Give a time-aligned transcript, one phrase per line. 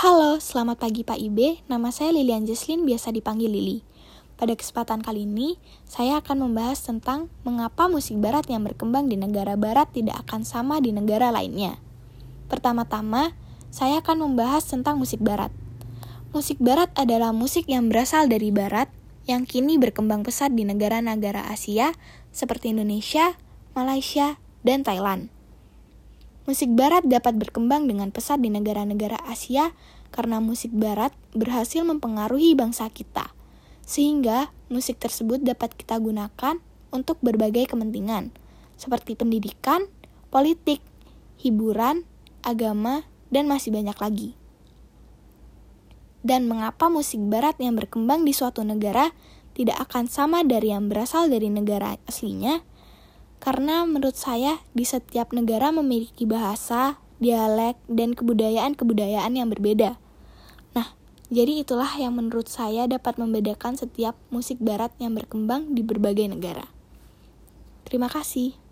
[0.00, 1.60] Halo, selamat pagi Pak Ibe.
[1.68, 3.84] Nama saya Lilian Jesslyn, biasa dipanggil Lili.
[4.40, 9.60] Pada kesempatan kali ini, saya akan membahas tentang mengapa musik barat yang berkembang di negara
[9.60, 11.76] barat tidak akan sama di negara lainnya.
[12.48, 13.36] Pertama-tama,
[13.68, 15.52] saya akan membahas tentang musik barat.
[16.32, 18.88] Musik barat adalah musik yang berasal dari barat
[19.28, 21.92] yang kini berkembang pesat di negara-negara Asia
[22.32, 23.36] seperti Indonesia,
[23.76, 25.28] Malaysia, dan Thailand.
[26.48, 29.76] Musik barat dapat berkembang dengan pesat di negara-negara Asia
[30.08, 33.30] karena musik barat berhasil mempengaruhi bangsa kita.
[33.84, 36.56] Sehingga musik tersebut dapat kita gunakan
[36.90, 38.32] untuk berbagai kepentingan,
[38.80, 39.86] seperti pendidikan,
[40.32, 40.80] politik,
[41.38, 42.08] hiburan,
[42.42, 44.30] agama, dan masih banyak lagi.
[46.20, 49.12] Dan mengapa musik barat yang berkembang di suatu negara
[49.56, 52.60] tidak akan sama dari yang berasal dari negara aslinya?
[53.40, 59.96] Karena menurut saya di setiap negara memiliki bahasa, dialek, dan kebudayaan-kebudayaan yang berbeda.
[60.76, 60.92] Nah,
[61.32, 66.68] jadi itulah yang menurut saya dapat membedakan setiap musik barat yang berkembang di berbagai negara.
[67.88, 68.69] Terima kasih.